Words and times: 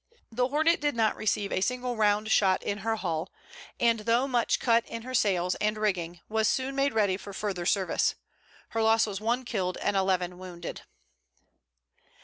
The 0.31 0.47
Hornet 0.47 0.81
did 0.81 0.95
not 0.95 1.15
receive 1.15 1.51
a 1.51 1.61
single 1.61 1.95
round 1.95 2.31
shot 2.31 2.63
in 2.63 2.79
her 2.79 2.95
hull, 2.95 3.29
and 3.79 3.99
though 3.99 4.27
much 4.27 4.59
cut 4.59 4.83
in 4.87 5.03
her 5.03 5.13
sails 5.13 5.53
and 5.61 5.77
rigging 5.77 6.21
was 6.27 6.47
soon 6.47 6.75
made 6.75 6.95
ready 6.95 7.17
for 7.17 7.33
further 7.33 7.67
service. 7.67 8.15
Her 8.69 8.81
loss 8.81 9.05
was 9.05 9.21
one 9.21 9.45
killed 9.45 9.77
and 9.77 9.95
eleven 9.95 10.39
wounded. 10.39 10.81